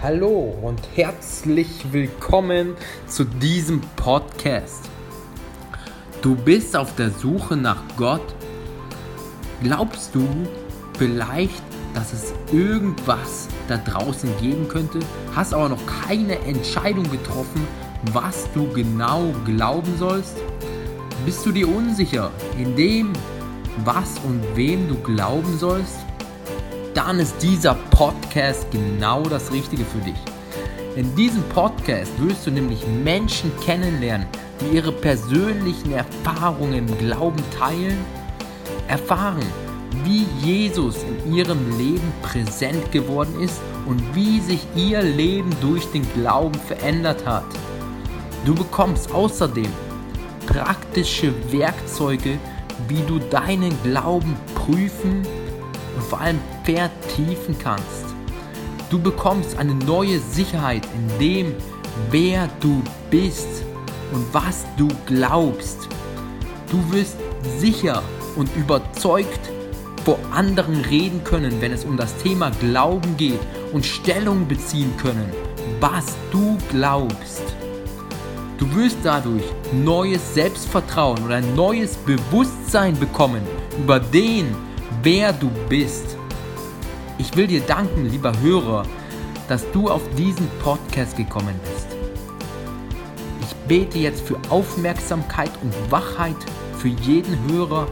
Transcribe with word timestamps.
Hallo 0.00 0.56
und 0.62 0.80
herzlich 0.94 1.84
willkommen 1.90 2.76
zu 3.08 3.24
diesem 3.24 3.80
Podcast. 3.96 4.88
Du 6.22 6.36
bist 6.36 6.76
auf 6.76 6.94
der 6.94 7.10
Suche 7.10 7.56
nach 7.56 7.82
Gott. 7.96 8.22
Glaubst 9.60 10.14
du 10.14 10.24
vielleicht, 10.96 11.64
dass 11.94 12.12
es 12.12 12.32
irgendwas 12.52 13.48
da 13.66 13.76
draußen 13.78 14.30
geben 14.40 14.68
könnte, 14.68 15.00
hast 15.34 15.52
aber 15.52 15.68
noch 15.68 15.84
keine 16.06 16.38
Entscheidung 16.42 17.10
getroffen, 17.10 17.66
was 18.12 18.46
du 18.54 18.72
genau 18.72 19.34
glauben 19.44 19.98
sollst? 19.98 20.36
Bist 21.26 21.44
du 21.44 21.50
dir 21.50 21.66
unsicher 21.68 22.30
in 22.56 22.76
dem, 22.76 23.12
was 23.84 24.20
und 24.20 24.44
wem 24.54 24.86
du 24.86 24.94
glauben 25.02 25.58
sollst? 25.58 26.07
Dann 26.94 27.18
ist 27.18 27.36
dieser 27.42 27.74
Podcast 27.90 28.66
genau 28.70 29.22
das 29.22 29.52
Richtige 29.52 29.84
für 29.84 29.98
dich. 29.98 30.18
In 30.96 31.14
diesem 31.14 31.42
Podcast 31.44 32.10
wirst 32.20 32.46
du 32.46 32.50
nämlich 32.50 32.84
Menschen 33.04 33.52
kennenlernen, 33.60 34.26
die 34.60 34.76
ihre 34.76 34.92
persönlichen 34.92 35.92
Erfahrungen 35.92 36.88
im 36.88 36.98
Glauben 36.98 37.42
teilen, 37.56 37.98
erfahren, 38.88 39.46
wie 40.04 40.26
Jesus 40.42 40.96
in 41.04 41.34
ihrem 41.34 41.78
Leben 41.78 42.12
präsent 42.22 42.90
geworden 42.90 43.40
ist 43.40 43.60
und 43.86 44.02
wie 44.14 44.40
sich 44.40 44.66
ihr 44.74 45.02
Leben 45.02 45.50
durch 45.60 45.84
den 45.92 46.06
Glauben 46.14 46.58
verändert 46.58 47.24
hat. 47.26 47.44
Du 48.44 48.54
bekommst 48.54 49.12
außerdem 49.12 49.70
praktische 50.46 51.32
Werkzeuge, 51.52 52.38
wie 52.88 53.02
du 53.06 53.18
deinen 53.18 53.76
Glauben 53.82 54.36
prüfen 54.54 55.26
und 55.96 56.04
vor 56.04 56.20
allem 56.20 56.38
vertiefen 56.68 57.56
kannst. 57.58 58.14
Du 58.90 59.00
bekommst 59.00 59.56
eine 59.56 59.74
neue 59.74 60.18
Sicherheit 60.18 60.86
in 60.94 61.18
dem, 61.18 61.54
wer 62.10 62.46
du 62.60 62.82
bist 63.10 63.64
und 64.12 64.26
was 64.32 64.66
du 64.76 64.86
glaubst. 65.06 65.88
Du 66.70 66.92
wirst 66.92 67.16
sicher 67.58 68.02
und 68.36 68.54
überzeugt 68.54 69.40
vor 70.04 70.18
anderen 70.30 70.82
reden 70.82 71.24
können, 71.24 71.58
wenn 71.62 71.72
es 71.72 71.86
um 71.86 71.96
das 71.96 72.14
Thema 72.18 72.50
Glauben 72.60 73.16
geht 73.16 73.40
und 73.72 73.86
Stellung 73.86 74.46
beziehen 74.46 74.92
können, 74.98 75.32
was 75.80 76.16
du 76.30 76.58
glaubst. 76.70 77.44
Du 78.58 78.74
wirst 78.74 78.98
dadurch 79.02 79.44
neues 79.72 80.34
Selbstvertrauen 80.34 81.22
und 81.22 81.32
ein 81.32 81.54
neues 81.54 81.96
Bewusstsein 81.96 82.98
bekommen 82.98 83.40
über 83.78 83.98
den, 83.98 84.54
wer 85.02 85.32
du 85.32 85.48
bist. 85.70 86.17
Ich 87.18 87.36
will 87.36 87.48
dir 87.48 87.60
danken, 87.60 88.08
lieber 88.08 88.32
Hörer, 88.40 88.84
dass 89.48 89.68
du 89.72 89.88
auf 89.88 90.02
diesen 90.16 90.48
Podcast 90.62 91.16
gekommen 91.16 91.54
bist. 91.64 91.88
Ich 93.42 93.54
bete 93.66 93.98
jetzt 93.98 94.20
für 94.20 94.38
Aufmerksamkeit 94.50 95.50
und 95.62 95.74
Wachheit 95.90 96.36
für 96.78 96.88
jeden 96.88 97.36
Hörer, 97.50 97.88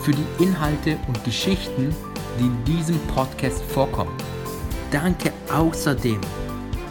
für 0.00 0.12
die 0.12 0.42
Inhalte 0.42 0.96
und 1.06 1.22
Geschichten, 1.24 1.94
die 2.38 2.44
in 2.44 2.64
diesem 2.64 2.98
Podcast 3.14 3.62
vorkommen. 3.64 4.16
Danke 4.90 5.32
außerdem, 5.52 6.20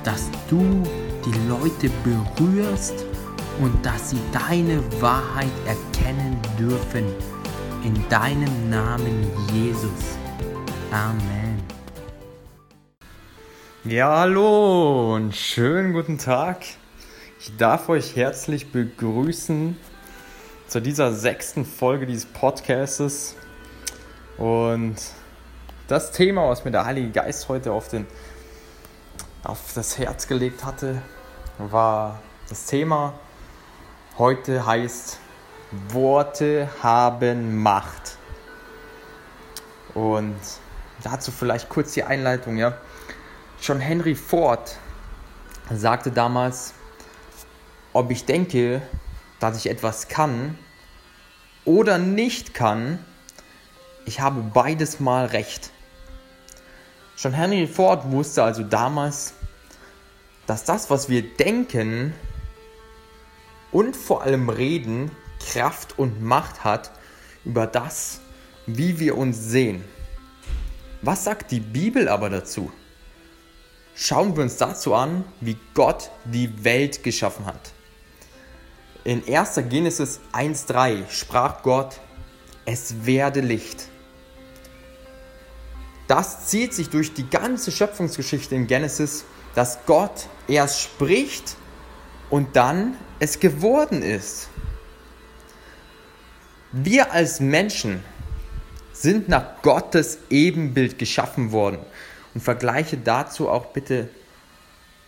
dass 0.03 0.29
du 0.47 0.83
die 1.25 1.49
Leute 1.49 1.89
berührst 2.03 3.05
und 3.61 3.83
dass 3.83 4.11
sie 4.11 4.19
deine 4.31 4.81
Wahrheit 5.01 5.51
erkennen 5.65 6.39
dürfen 6.57 7.05
in 7.83 7.95
deinem 8.09 8.69
Namen 8.69 9.27
Jesus. 9.53 10.17
Amen. 10.91 11.58
Ja, 13.85 14.17
hallo 14.19 15.15
und 15.15 15.33
schönen 15.33 15.93
guten 15.93 16.17
Tag. 16.17 16.65
Ich 17.39 17.55
darf 17.55 17.87
euch 17.87 18.13
herzlich 18.13 18.73
begrüßen 18.73 19.77
zu 20.67 20.81
dieser 20.81 21.13
sechsten 21.13 21.65
Folge 21.65 22.05
dieses 22.05 22.25
Podcasts. 22.25 23.37
Und 24.37 24.97
das 25.87 26.11
Thema, 26.11 26.49
was 26.49 26.65
mir 26.65 26.71
der 26.71 26.83
Heilige 26.83 27.11
Geist 27.11 27.47
heute 27.47 27.71
auf, 27.71 27.87
den, 27.87 28.05
auf 29.45 29.71
das 29.73 29.97
Herz 29.97 30.27
gelegt 30.27 30.65
hatte, 30.65 31.01
war 31.57 32.19
das 32.49 32.65
Thema 32.65 33.13
heute 34.17 34.65
heißt 34.65 35.19
Worte 35.87 36.67
haben 36.83 37.55
Macht. 37.63 38.17
Und 39.93 40.35
dazu 41.01 41.31
vielleicht 41.31 41.69
kurz 41.69 41.93
die 41.93 42.03
Einleitung, 42.03 42.57
ja. 42.57 42.77
Schon 43.61 43.79
Henry 43.81 44.15
Ford 44.15 44.77
sagte 45.69 46.11
damals, 46.11 46.73
ob 47.91 48.09
ich 48.09 48.25
denke, 48.25 48.81
dass 49.39 49.57
ich 49.57 49.69
etwas 49.69 50.07
kann 50.07 50.57
oder 51.65 51.97
nicht 51.97 52.53
kann, 52.53 52.99
ich 54.05 54.21
habe 54.21 54.41
beides 54.41 54.99
mal 55.01 55.25
recht. 55.25 55.71
Schon 57.17 57.33
Henry 57.33 57.67
Ford 57.67 58.11
wusste 58.11 58.43
also 58.43 58.63
damals, 58.63 59.33
dass 60.47 60.63
das, 60.63 60.89
was 60.89 61.09
wir 61.09 61.21
denken 61.21 62.13
und 63.71 63.95
vor 63.95 64.23
allem 64.23 64.49
reden, 64.49 65.11
Kraft 65.45 65.99
und 65.99 66.23
Macht 66.23 66.63
hat 66.63 66.91
über 67.43 67.67
das, 67.67 68.21
wie 68.65 68.99
wir 68.99 69.17
uns 69.17 69.37
sehen. 69.37 69.83
Was 71.01 71.25
sagt 71.25 71.51
die 71.51 71.59
Bibel 71.59 72.07
aber 72.07 72.29
dazu? 72.29 72.71
Schauen 74.01 74.33
wir 74.37 74.43
uns 74.43 74.55
dazu 74.55 74.95
an, 74.95 75.25
wie 75.41 75.57
Gott 75.73 76.09
die 76.23 76.63
Welt 76.63 77.03
geschaffen 77.03 77.45
hat. 77.45 77.73
In 79.03 79.21
1. 79.27 79.59
Genesis 79.67 80.21
1.3 80.31 81.09
sprach 81.09 81.63
Gott, 81.63 81.99
es 82.63 83.05
werde 83.05 83.41
Licht. 83.41 83.89
Das 86.07 86.47
zieht 86.47 86.73
sich 86.73 86.89
durch 86.89 87.13
die 87.13 87.29
ganze 87.29 87.73
Schöpfungsgeschichte 87.73 88.55
in 88.55 88.67
Genesis, 88.67 89.25
dass 89.53 89.79
Gott 89.85 90.27
erst 90.47 90.79
spricht 90.79 91.57
und 92.29 92.55
dann 92.55 92.95
es 93.19 93.41
geworden 93.41 94.01
ist. 94.01 94.47
Wir 96.71 97.11
als 97.11 97.41
Menschen 97.41 98.01
sind 98.93 99.27
nach 99.27 99.61
Gottes 99.61 100.19
Ebenbild 100.29 100.97
geschaffen 100.97 101.51
worden. 101.51 101.79
Und 102.33 102.41
vergleiche 102.41 102.97
dazu 102.97 103.49
auch 103.49 103.67
bitte 103.67 104.09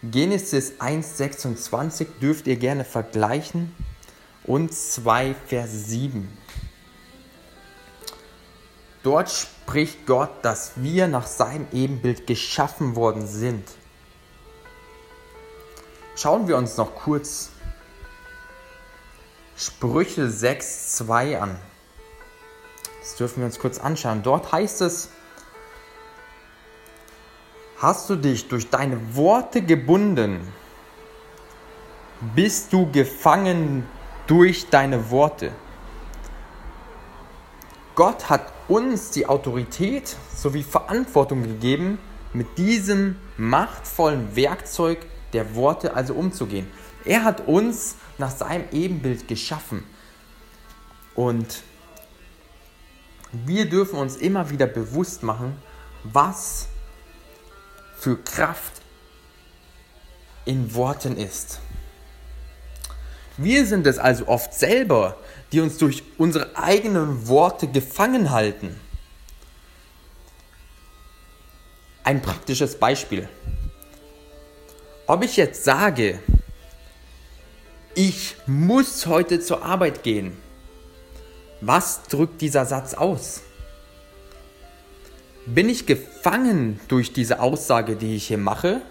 Genesis 0.04 0.74
1,26 0.80 2.08
dürft 2.22 2.48
ihr 2.48 2.56
gerne 2.56 2.84
vergleichen 2.84 3.76
und 4.44 4.74
2 4.74 5.36
Vers 5.48 5.88
7. 5.88 6.28
Dort 9.04 9.30
spricht 9.30 10.06
Gott, 10.06 10.30
dass 10.44 10.74
wir 10.76 11.08
nach 11.08 11.28
seinem 11.28 11.68
Ebenbild 11.72 12.28
geschaffen 12.28 12.96
worden 12.96 13.28
sind. 13.28 13.64
Schauen 16.16 16.48
wir 16.48 16.58
uns 16.58 16.78
noch 16.78 16.96
kurz 16.96 17.50
Sprüche 19.56 20.24
6.2 20.24 21.40
an. 21.40 21.60
Das 23.00 23.16
dürfen 23.16 23.38
wir 23.42 23.46
uns 23.46 23.60
kurz 23.60 23.80
anschauen. 23.80 24.24
Dort 24.24 24.52
heißt 24.52 24.82
es, 24.82 25.10
hast 27.82 28.10
du 28.12 28.16
dich 28.16 28.48
durch 28.48 28.70
deine 28.70 29.16
Worte 29.16 29.64
gebunden, 29.64 30.40
bist 32.36 32.72
du 32.72 32.92
gefangen 32.92 33.88
durch 34.28 34.70
deine 34.70 35.10
Worte. 35.10 35.52
Gott 37.96 38.30
hat 38.30 38.54
uns 38.68 39.10
die 39.10 39.26
Autorität 39.26 40.16
sowie 40.36 40.62
Verantwortung 40.62 41.42
gegeben, 41.42 41.98
mit 42.34 42.58
diesem 42.58 43.18
machtvollen 43.36 44.36
Werkzeug 44.36 45.00
der 45.34 45.56
Worte 45.56 45.96
also 45.96 46.14
umzugehen. 46.14 46.68
Er 47.04 47.24
hat 47.24 47.48
uns 47.48 47.96
nach 48.20 48.32
seinem 48.32 48.66
Ebenbild 48.72 49.28
geschaffen. 49.28 49.84
Und 51.16 51.64
wir 53.32 53.68
dürfen 53.68 53.98
uns 53.98 54.18
immer 54.18 54.50
wieder 54.50 54.68
bewusst 54.68 55.24
machen, 55.24 55.56
was 56.04 56.68
für 58.02 58.18
Kraft 58.18 58.82
in 60.46 60.74
Worten 60.74 61.18
ist. 61.18 61.60
Wir 63.38 63.64
sind 63.68 63.86
es 63.86 64.00
also 64.00 64.28
oft 64.28 64.56
selber, 64.56 65.18
die 65.52 65.60
uns 65.60 65.78
durch 65.78 66.02
unsere 66.18 66.58
eigenen 66.58 67.28
Worte 67.28 67.68
gefangen 67.68 68.32
halten. 68.32 68.76
Ein 72.04 72.24
praktisches 72.24 72.80
Beispiel. 72.80 73.30
Ob 75.06 75.24
ich 75.24 75.38
jetzt 75.38 75.64
sage, 75.64 76.18
ich 77.94 78.36
muss 78.48 79.06
heute 79.06 79.40
zur 79.42 79.64
Arbeit 79.64 80.02
gehen. 80.02 80.36
Was 81.62 82.02
drückt 82.06 82.42
dieser 82.42 82.66
Satz 82.66 82.96
aus? 82.96 83.42
Bin 85.46 85.70
ich 85.70 85.86
gefangen 85.86 86.80
durch 86.88 87.14
diese 87.14 87.40
Aussage, 87.40 87.96
die 87.96 88.16
ich 88.16 88.28
hier 88.28 88.38
mache? 88.38 88.82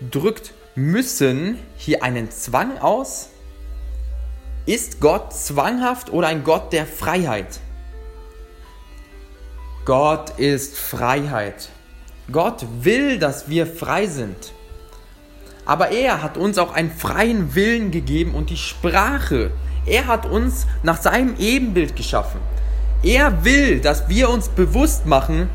drückt 0.00 0.52
müssen 0.74 1.58
hier 1.76 2.02
einen 2.02 2.30
Zwang 2.30 2.78
aus? 2.78 3.30
Ist 4.66 5.00
Gott 5.00 5.32
zwanghaft 5.32 6.12
oder 6.12 6.28
ein 6.28 6.44
Gott 6.44 6.72
der 6.72 6.86
Freiheit? 6.86 7.60
Gott 9.84 10.38
ist 10.38 10.76
Freiheit. 10.76 11.70
Gott 12.30 12.66
will, 12.82 13.18
dass 13.18 13.48
wir 13.48 13.66
frei 13.66 14.06
sind. 14.06 14.52
Aber 15.64 15.90
er 15.90 16.22
hat 16.22 16.36
uns 16.36 16.58
auch 16.58 16.72
einen 16.72 16.90
freien 16.90 17.54
Willen 17.54 17.90
gegeben 17.90 18.34
und 18.34 18.50
die 18.50 18.56
Sprache. 18.56 19.50
Er 19.86 20.06
hat 20.06 20.26
uns 20.26 20.66
nach 20.82 21.00
seinem 21.00 21.36
Ebenbild 21.38 21.96
geschaffen. 21.96 22.40
Er 23.02 23.44
will, 23.44 23.80
dass 23.80 24.08
wir 24.08 24.28
uns 24.28 24.48
bewusst 24.48 25.06
machen, 25.06 25.48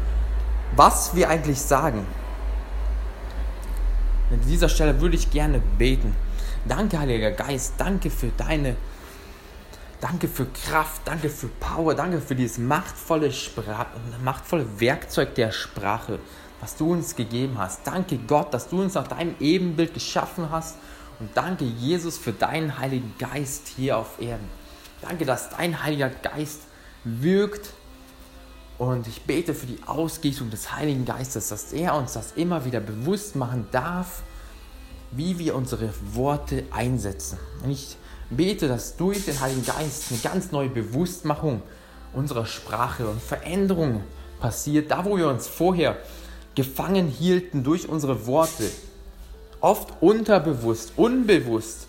was 0.75 1.15
wir 1.15 1.29
eigentlich 1.29 1.59
sagen. 1.59 2.05
An 4.31 4.41
dieser 4.47 4.69
Stelle 4.69 4.99
würde 5.01 5.15
ich 5.15 5.29
gerne 5.29 5.61
beten. 5.77 6.15
Danke, 6.65 6.97
Heiliger 6.97 7.31
Geist, 7.31 7.73
danke 7.77 8.09
für 8.09 8.29
deine, 8.37 8.77
danke 9.99 10.29
für 10.29 10.45
Kraft, 10.45 11.01
danke 11.03 11.29
für 11.29 11.47
Power, 11.47 11.93
danke 11.93 12.21
für 12.21 12.35
dieses 12.35 12.57
machtvolle, 12.57 13.33
Spra 13.33 13.87
machtvolle 14.23 14.65
Werkzeug 14.79 15.35
der 15.35 15.51
Sprache, 15.51 16.19
was 16.61 16.77
du 16.77 16.93
uns 16.93 17.17
gegeben 17.17 17.57
hast. 17.57 17.85
Danke 17.85 18.17
Gott, 18.17 18.53
dass 18.53 18.69
du 18.69 18.81
uns 18.81 18.93
nach 18.93 19.07
deinem 19.07 19.35
Ebenbild 19.41 19.93
geschaffen 19.93 20.49
hast. 20.49 20.77
Und 21.19 21.29
danke 21.35 21.65
Jesus 21.65 22.17
für 22.17 22.31
deinen 22.31 22.79
Heiligen 22.79 23.13
Geist 23.19 23.67
hier 23.75 23.97
auf 23.97 24.19
Erden. 24.19 24.47
Danke, 25.01 25.25
dass 25.25 25.49
dein 25.49 25.83
Heiliger 25.83 26.09
Geist 26.09 26.61
wirkt. 27.03 27.73
Und 28.77 29.07
ich 29.07 29.21
bete 29.23 29.53
für 29.53 29.67
die 29.67 29.79
Ausgießung 29.85 30.49
des 30.49 30.75
Heiligen 30.75 31.05
Geistes, 31.05 31.49
dass 31.49 31.73
er 31.73 31.95
uns 31.95 32.13
das 32.13 32.33
immer 32.33 32.65
wieder 32.65 32.79
bewusst 32.79 33.35
machen 33.35 33.67
darf, 33.71 34.23
wie 35.11 35.37
wir 35.37 35.55
unsere 35.55 35.89
Worte 36.13 36.63
einsetzen. 36.71 37.37
Und 37.63 37.71
ich 37.71 37.97
bete, 38.29 38.67
dass 38.67 38.97
durch 38.97 39.25
den 39.25 39.39
Heiligen 39.39 39.65
Geist 39.65 40.11
eine 40.11 40.19
ganz 40.19 40.51
neue 40.51 40.69
Bewusstmachung 40.69 41.61
unserer 42.13 42.45
Sprache 42.45 43.07
und 43.07 43.21
Veränderung 43.21 44.03
passiert. 44.39 44.91
Da, 44.91 45.05
wo 45.05 45.17
wir 45.17 45.27
uns 45.27 45.47
vorher 45.47 45.97
gefangen 46.55 47.07
hielten 47.07 47.63
durch 47.63 47.89
unsere 47.89 48.25
Worte, 48.27 48.69
oft 49.61 50.01
unterbewusst, 50.01 50.93
unbewusst, 50.97 51.87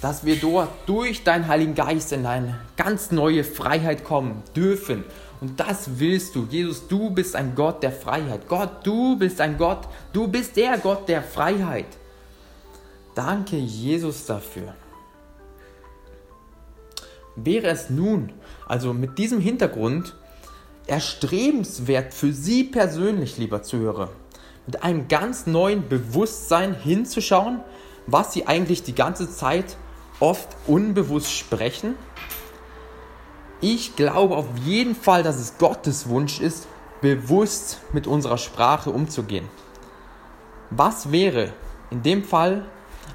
dass 0.00 0.24
wir 0.24 0.36
dort 0.36 0.70
durch 0.86 1.24
deinen 1.24 1.46
Heiligen 1.48 1.74
Geist 1.74 2.12
in 2.12 2.26
eine 2.26 2.58
ganz 2.76 3.10
neue 3.10 3.44
Freiheit 3.44 4.04
kommen 4.04 4.42
dürfen. 4.56 5.04
Und 5.40 5.60
das 5.60 5.98
willst 5.98 6.34
du. 6.34 6.46
Jesus, 6.50 6.86
du 6.88 7.10
bist 7.10 7.36
ein 7.36 7.54
Gott 7.54 7.82
der 7.82 7.92
Freiheit. 7.92 8.48
Gott, 8.48 8.84
du 8.86 9.18
bist 9.18 9.40
ein 9.40 9.58
Gott. 9.58 9.88
Du 10.12 10.28
bist 10.28 10.56
der 10.56 10.78
Gott 10.78 11.08
der 11.08 11.22
Freiheit. 11.22 11.86
Danke, 13.14 13.56
Jesus, 13.56 14.26
dafür. 14.26 14.74
Wäre 17.36 17.68
es 17.68 17.90
nun, 17.90 18.32
also 18.66 18.92
mit 18.92 19.18
diesem 19.18 19.40
Hintergrund, 19.40 20.14
erstrebenswert 20.86 22.12
für 22.12 22.32
Sie 22.32 22.64
persönlich, 22.64 23.38
lieber 23.38 23.62
Zuhörer, 23.62 24.10
mit 24.66 24.82
einem 24.82 25.08
ganz 25.08 25.46
neuen 25.46 25.88
Bewusstsein 25.88 26.74
hinzuschauen, 26.74 27.60
was 28.06 28.32
Sie 28.32 28.46
eigentlich 28.46 28.82
die 28.82 28.94
ganze 28.94 29.30
Zeit 29.30 29.76
oft 30.20 30.48
unbewusst 30.66 31.32
sprechen? 31.32 31.96
Ich 33.60 33.96
glaube 33.96 34.36
auf 34.36 34.46
jeden 34.64 34.94
Fall, 34.94 35.22
dass 35.22 35.38
es 35.38 35.58
Gottes 35.58 36.08
Wunsch 36.08 36.40
ist, 36.40 36.66
bewusst 37.00 37.80
mit 37.92 38.06
unserer 38.06 38.38
Sprache 38.38 38.90
umzugehen. 38.90 39.48
Was 40.70 41.10
wäre 41.10 41.52
in 41.90 42.02
dem 42.02 42.24
Fall, 42.24 42.64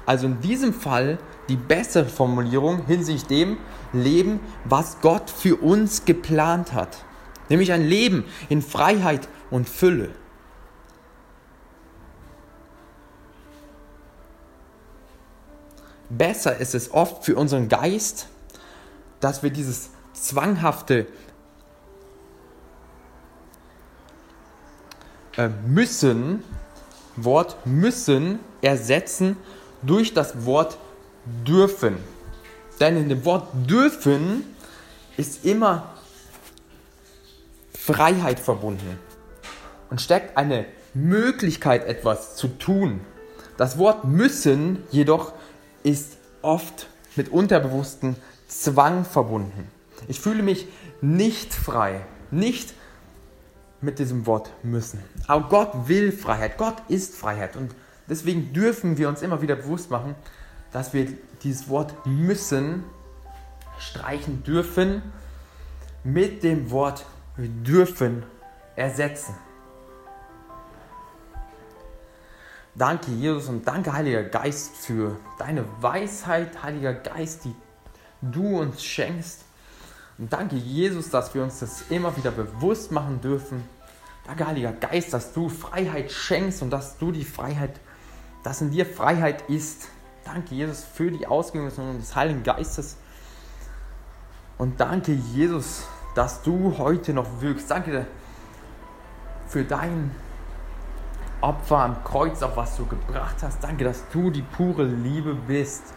also 0.04 0.26
in 0.26 0.40
diesem 0.40 0.74
Fall, 0.74 1.18
die 1.48 1.56
bessere 1.56 2.06
Formulierung 2.06 2.84
hinsichtlich 2.86 3.26
dem 3.26 3.58
Leben, 3.92 4.40
was 4.64 5.00
Gott 5.00 5.30
für 5.30 5.56
uns 5.56 6.04
geplant 6.04 6.72
hat? 6.72 6.98
Nämlich 7.48 7.72
ein 7.72 7.86
Leben 7.86 8.24
in 8.48 8.60
Freiheit 8.62 9.28
und 9.50 9.68
Fülle. 9.68 10.10
Besser 16.08 16.56
ist 16.58 16.74
es 16.74 16.92
oft 16.92 17.24
für 17.24 17.36
unseren 17.36 17.68
Geist, 17.68 18.28
dass 19.20 19.42
wir 19.42 19.50
dieses 19.50 19.90
zwanghafte 20.12 21.06
äh, 25.36 25.48
müssen, 25.66 26.42
Wort 27.16 27.66
müssen 27.66 28.38
ersetzen 28.62 29.36
durch 29.82 30.14
das 30.14 30.44
Wort 30.44 30.78
dürfen. 31.46 31.96
Denn 32.78 32.96
in 32.96 33.08
dem 33.08 33.24
Wort 33.24 33.48
dürfen 33.68 34.44
ist 35.16 35.44
immer 35.44 35.94
Freiheit 37.74 38.38
verbunden 38.38 38.98
und 39.90 40.00
steckt 40.00 40.36
eine 40.36 40.66
Möglichkeit, 40.92 41.86
etwas 41.86 42.36
zu 42.36 42.48
tun. 42.48 43.00
Das 43.56 43.78
Wort 43.78 44.04
müssen 44.04 44.82
jedoch 44.90 45.32
ist 45.86 46.16
oft 46.42 46.88
mit 47.14 47.28
unterbewussten 47.28 48.16
Zwang 48.48 49.04
verbunden. 49.04 49.70
Ich 50.08 50.20
fühle 50.20 50.42
mich 50.42 50.66
nicht 51.00 51.54
frei, 51.54 52.04
nicht 52.32 52.74
mit 53.80 54.00
diesem 54.00 54.26
Wort 54.26 54.50
müssen. 54.64 55.00
Aber 55.28 55.48
Gott 55.48 55.88
will 55.88 56.10
Freiheit, 56.10 56.58
Gott 56.58 56.74
ist 56.88 57.14
Freiheit 57.14 57.54
und 57.54 57.72
deswegen 58.08 58.52
dürfen 58.52 58.98
wir 58.98 59.08
uns 59.08 59.22
immer 59.22 59.42
wieder 59.42 59.54
bewusst 59.54 59.90
machen, 59.90 60.16
dass 60.72 60.92
wir 60.92 61.06
dieses 61.44 61.68
Wort 61.68 61.94
müssen 62.04 62.82
streichen 63.78 64.42
dürfen 64.42 65.02
mit 66.02 66.42
dem 66.42 66.70
Wort 66.72 67.06
dürfen 67.36 68.24
ersetzen. 68.74 69.34
Danke, 72.78 73.10
Jesus, 73.10 73.48
und 73.48 73.66
danke, 73.66 73.90
Heiliger 73.90 74.22
Geist, 74.22 74.76
für 74.76 75.16
deine 75.38 75.64
Weisheit, 75.80 76.62
Heiliger 76.62 76.92
Geist, 76.92 77.46
die 77.46 77.54
du 78.20 78.60
uns 78.60 78.84
schenkst. 78.84 79.44
Und 80.18 80.30
danke, 80.30 80.56
Jesus, 80.56 81.08
dass 81.08 81.34
wir 81.34 81.42
uns 81.42 81.60
das 81.60 81.84
immer 81.88 82.14
wieder 82.18 82.30
bewusst 82.30 82.92
machen 82.92 83.22
dürfen. 83.22 83.64
Danke, 84.26 84.46
Heiliger 84.46 84.72
Geist, 84.72 85.14
dass 85.14 85.32
du 85.32 85.48
Freiheit 85.48 86.12
schenkst 86.12 86.60
und 86.60 86.68
dass 86.68 86.98
du 86.98 87.12
die 87.12 87.24
Freiheit, 87.24 87.80
dass 88.42 88.60
in 88.60 88.70
dir 88.70 88.84
Freiheit 88.84 89.48
ist. 89.48 89.88
Danke, 90.26 90.54
Jesus, 90.54 90.84
für 90.84 91.10
die 91.10 91.26
Ausgänge 91.26 91.70
des 91.70 92.14
Heiligen 92.14 92.42
Geistes. 92.42 92.98
Und 94.58 94.80
danke, 94.80 95.12
Jesus, 95.12 95.84
dass 96.14 96.42
du 96.42 96.76
heute 96.76 97.14
noch 97.14 97.40
wirkst. 97.40 97.70
Danke 97.70 98.06
für 99.46 99.64
dein 99.64 100.10
Opfer 101.40 101.78
am 101.78 102.04
Kreuz, 102.04 102.42
auf 102.42 102.56
was 102.56 102.76
du 102.76 102.86
gebracht 102.86 103.36
hast. 103.42 103.62
Danke, 103.62 103.84
dass 103.84 104.08
du 104.12 104.30
die 104.30 104.42
pure 104.42 104.84
Liebe 104.84 105.34
bist. 105.34 105.94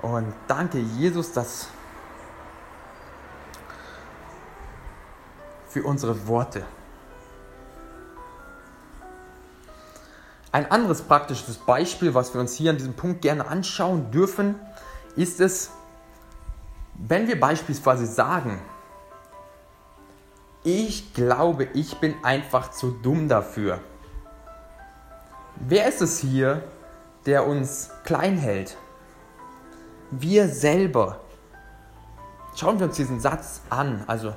Und 0.00 0.32
danke, 0.48 0.78
Jesus, 0.78 1.32
dass 1.32 1.68
für 5.68 5.82
unsere 5.84 6.26
Worte. 6.26 6.64
Ein 10.50 10.70
anderes 10.70 11.00
praktisches 11.00 11.56
Beispiel, 11.56 12.12
was 12.12 12.34
wir 12.34 12.40
uns 12.40 12.52
hier 12.52 12.70
an 12.70 12.76
diesem 12.76 12.92
Punkt 12.92 13.22
gerne 13.22 13.46
anschauen 13.46 14.10
dürfen, 14.10 14.54
ist 15.16 15.40
es, 15.40 15.70
wenn 16.94 17.26
wir 17.26 17.40
beispielsweise 17.40 18.04
sagen, 18.04 18.60
ich 20.62 21.14
glaube, 21.14 21.64
ich 21.72 21.96
bin 21.96 22.14
einfach 22.22 22.70
zu 22.70 22.90
dumm 22.90 23.28
dafür. 23.28 23.80
Wer 25.56 25.88
ist 25.88 26.02
es 26.02 26.18
hier, 26.18 26.64
der 27.26 27.46
uns 27.46 27.90
klein 28.04 28.36
hält? 28.36 28.76
Wir 30.10 30.48
selber. 30.48 31.20
Schauen 32.54 32.78
wir 32.78 32.86
uns 32.86 32.96
diesen 32.96 33.20
Satz 33.20 33.62
an. 33.70 34.04
Also, 34.06 34.34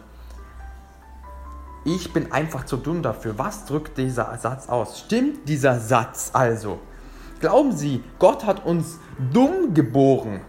ich 1.83 2.11
bin 2.13 2.31
einfach 2.31 2.65
zu 2.65 2.77
dumm 2.77 3.01
dafür. 3.01 3.37
Was 3.37 3.65
drückt 3.65 3.97
dieser 3.97 4.37
Satz 4.37 4.69
aus? 4.69 4.99
Stimmt 4.99 5.47
dieser 5.47 5.79
Satz 5.79 6.31
also? 6.33 6.79
Glauben 7.39 7.75
Sie, 7.75 8.03
Gott 8.17 8.45
hat 8.45 8.65
uns 8.65 8.99
dumm 9.31 9.73
geboren? 9.73 10.41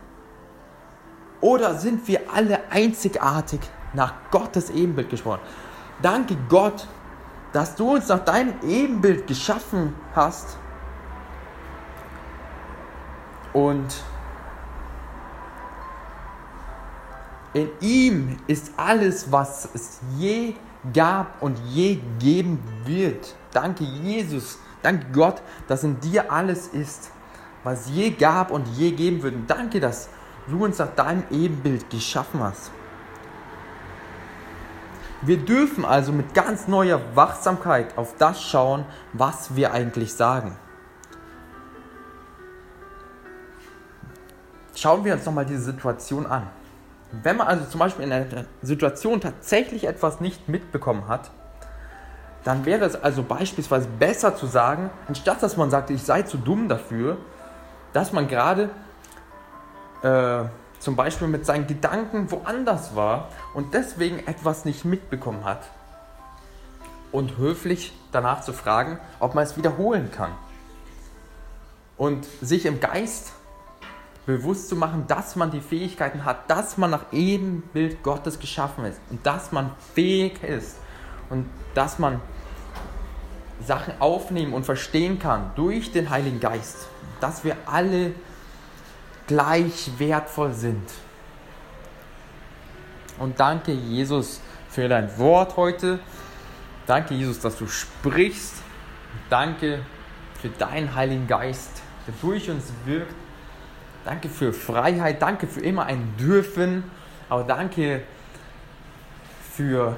Oder 1.41 1.75
sind 1.75 2.07
wir 2.09 2.21
alle 2.33 2.71
einzigartig 2.71 3.61
nach 3.93 4.15
Gottes 4.31 4.71
Ebenbild 4.71 5.11
gesprochen? 5.11 5.41
Danke 6.01 6.37
Gott, 6.49 6.87
dass 7.57 7.75
du 7.75 7.95
uns 7.95 8.09
nach 8.09 8.23
deinem 8.23 8.53
Ebenbild 8.63 9.27
geschaffen 9.27 9.95
hast 10.15 10.59
und 13.55 13.87
in 17.55 17.71
ihm 17.81 18.37
ist 18.47 18.73
alles, 18.77 19.33
was 19.33 19.71
es 19.73 20.01
je 20.19 20.53
gab 20.93 21.41
und 21.43 21.59
je 21.71 21.99
geben 22.19 22.63
wird. 22.85 23.35
Danke 23.53 23.85
Jesus, 23.85 24.59
Danke 24.83 25.07
Gott, 25.15 25.41
dass 25.67 25.83
in 25.83 25.99
dir 25.99 26.31
alles 26.31 26.69
ist, 26.69 27.11
was 27.65 27.89
je 27.89 28.11
gab 28.11 28.51
und 28.51 28.69
je 28.69 28.91
geben 28.91 29.23
wird. 29.23 29.35
Und 29.35 29.49
danke, 29.49 29.81
dass 29.81 30.11
du 30.47 30.63
uns 30.63 30.79
nach 30.79 30.95
deinem 30.95 31.25
Ebenbild 31.31 31.89
geschaffen 31.89 32.41
hast. 32.41 32.71
Wir 35.27 35.39
dürfen 35.39 35.85
also 35.85 36.13
mit 36.13 36.35
ganz 36.35 36.69
neuer 36.69 37.01
Wachsamkeit 37.15 37.99
auf 37.99 38.15
das 38.17 38.41
schauen, 38.41 38.85
was 39.13 39.57
wir 39.57 39.73
eigentlich 39.73 40.15
sagen. 40.15 40.57
Schauen 44.77 45.05
wir 45.05 45.15
uns 45.15 45.27
nochmal 45.27 45.45
diese 45.45 45.63
Situation 45.63 46.27
an. 46.27 46.47
Wenn 47.11 47.39
man 47.39 47.49
also 47.49 47.65
zum 47.65 47.81
Beispiel 47.81 48.05
in 48.05 48.13
einer 48.13 48.45
Situation 48.63 49.21
tatsächlich 49.21 49.89
etwas 49.89 50.21
nicht 50.21 50.49
mitbekommen 50.49 51.09
hat, 51.09 51.33
dann 52.45 52.65
wäre 52.65 52.85
es 52.85 52.95
also 52.95 53.25
beispielsweise 53.25 53.89
besser 53.89 54.37
zu 54.37 54.47
sagen, 54.47 54.91
anstatt 55.09 55.43
dass 55.43 55.57
man 55.57 55.71
sagt, 55.71 55.91
ich 55.91 56.05
sei 56.05 56.23
zu 56.23 56.37
dumm 56.37 56.69
dafür, 56.69 57.17
dass 57.93 58.13
man 58.13 58.29
gerade 58.29 58.71
äh, 60.03 60.45
zum 60.79 60.97
Beispiel 60.97 61.29
mit 61.29 61.47
seinen 61.47 61.67
Gedanken 61.67 62.31
woanders 62.31 62.95
war 62.95 63.29
und 63.55 63.75
deswegen 63.75 64.19
etwas 64.27 64.65
nicht 64.65 64.85
mitbekommen 64.85 65.45
hat. 65.45 65.63
Und 67.13 67.39
höflich 67.39 67.93
danach 68.13 68.43
zu 68.43 68.53
fragen, 68.53 68.99
ob 69.21 69.35
man 69.35 69.45
es 69.45 69.57
wiederholen 69.57 70.11
kann. 70.11 70.33
Und 71.97 72.27
sich 72.43 72.67
im 72.67 72.81
Geist 72.81 73.33
bewusst 74.27 74.69
zu 74.69 74.77
machen, 74.77 75.05
dass 75.07 75.37
man 75.37 75.51
die 75.51 75.61
Fähigkeiten 75.61 76.25
hat, 76.25 76.51
dass 76.51 76.77
man 76.77 76.91
nach 76.91 77.13
Ebenbild 77.13 78.03
Gottes 78.03 78.39
geschaffen 78.39 78.85
ist 78.85 79.01
und 79.09 79.25
dass 79.25 79.53
man 79.53 79.71
fähig 79.95 80.43
ist 80.43 80.77
und 81.31 81.49
dass 81.75 81.99
man 81.99 82.21
Sachen 83.65 83.95
aufnehmen 84.01 84.53
und 84.53 84.67
verstehen 84.67 85.19
kann 85.19 85.53
durch 85.55 85.93
den 85.93 86.11
Heiligen 86.11 86.41
Geist. 86.41 86.89
Dass 87.21 87.45
wir 87.45 87.57
alle 87.67 88.13
gleich 89.27 89.91
wertvoll 89.99 90.53
sind. 90.53 90.91
Und 93.19 93.41
danke, 93.41 93.73
Jesus, 93.73 94.41
für 94.69 94.89
dein 94.89 95.17
Wort 95.19 95.57
heute. 95.57 95.99
Danke, 96.87 97.15
Jesus, 97.15 97.41
dass 97.41 97.57
du 97.59 97.67
sprichst. 97.67 98.55
Danke 99.31 99.81
für 100.41 100.49
deinen 100.51 100.95
Heiligen 100.95 101.27
Geist, 101.27 101.83
der 102.07 102.15
durch 102.21 102.51
uns 102.51 102.73
wirkt. 102.85 103.15
Danke 104.05 104.29
für 104.29 104.53
Freiheit. 104.53 105.21
Danke 105.21 105.47
für 105.47 105.61
immer 105.61 105.87
ein 105.87 106.15
Dürfen. 106.19 106.85
Aber 107.29 107.43
danke 107.43 108.03
für, 109.53 109.97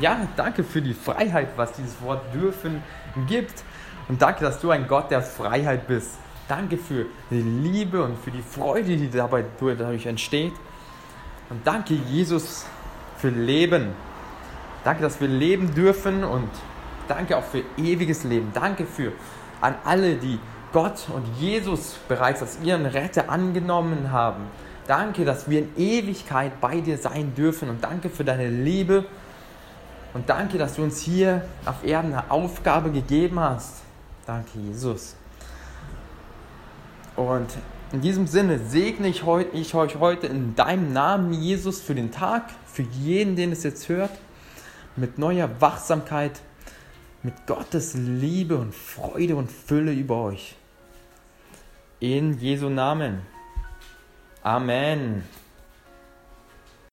ja, 0.00 0.28
danke 0.36 0.64
für 0.64 0.82
die 0.82 0.92
Freiheit, 0.92 1.48
was 1.56 1.72
dieses 1.72 2.00
Wort 2.02 2.34
dürfen 2.34 2.82
gibt. 3.28 3.62
Und 4.08 4.20
danke, 4.20 4.44
dass 4.44 4.60
du 4.60 4.70
ein 4.70 4.86
Gott 4.88 5.10
der 5.10 5.22
Freiheit 5.22 5.86
bist. 5.86 6.18
Danke 6.48 6.76
für 6.76 7.06
die 7.30 7.40
Liebe 7.40 8.02
und 8.02 8.18
für 8.18 8.30
die 8.30 8.42
Freude, 8.42 8.96
die 8.96 9.10
dabei 9.10 9.44
dadurch 9.60 10.06
entsteht. 10.06 10.52
Und 11.50 11.66
danke, 11.66 11.94
Jesus, 11.94 12.66
für 13.16 13.30
Leben. 13.30 13.88
Danke, 14.84 15.02
dass 15.02 15.20
wir 15.20 15.28
leben 15.28 15.74
dürfen 15.74 16.24
und 16.24 16.50
danke 17.08 17.36
auch 17.36 17.44
für 17.44 17.62
ewiges 17.78 18.24
Leben. 18.24 18.50
Danke 18.52 18.84
für 18.84 19.12
an 19.60 19.74
alle, 19.84 20.16
die 20.16 20.38
Gott 20.72 21.06
und 21.14 21.24
Jesus 21.40 21.96
bereits 22.08 22.42
als 22.42 22.58
ihren 22.62 22.84
Retter 22.84 23.30
angenommen 23.30 24.12
haben. 24.12 24.44
Danke, 24.86 25.24
dass 25.24 25.48
wir 25.48 25.60
in 25.60 25.76
Ewigkeit 25.78 26.60
bei 26.60 26.80
dir 26.80 26.98
sein 26.98 27.34
dürfen 27.34 27.70
und 27.70 27.82
danke 27.82 28.10
für 28.10 28.24
deine 28.24 28.50
Liebe 28.50 29.06
und 30.12 30.28
danke, 30.28 30.58
dass 30.58 30.74
du 30.74 30.82
uns 30.82 31.00
hier 31.00 31.44
auf 31.64 31.82
Erden 31.84 32.12
eine 32.12 32.30
Aufgabe 32.30 32.90
gegeben 32.90 33.40
hast. 33.40 33.82
Danke, 34.26 34.58
Jesus. 34.58 35.16
Und 37.16 37.48
in 37.92 38.00
diesem 38.00 38.26
Sinne 38.26 38.58
segne 38.58 39.08
ich, 39.08 39.24
heut, 39.24 39.48
ich 39.52 39.74
euch 39.74 39.96
heute 39.96 40.26
in 40.26 40.56
deinem 40.56 40.92
Namen, 40.92 41.32
Jesus, 41.32 41.80
für 41.80 41.94
den 41.94 42.10
Tag, 42.10 42.50
für 42.66 42.82
jeden, 42.82 43.36
den 43.36 43.52
es 43.52 43.62
jetzt 43.62 43.88
hört, 43.88 44.10
mit 44.96 45.18
neuer 45.18 45.48
Wachsamkeit, 45.60 46.40
mit 47.22 47.46
Gottes 47.46 47.94
Liebe 47.94 48.56
und 48.56 48.74
Freude 48.74 49.36
und 49.36 49.50
Fülle 49.50 49.92
über 49.92 50.22
euch. 50.22 50.56
In 52.00 52.38
Jesu 52.38 52.68
Namen. 52.68 53.22
Amen. 54.42 55.22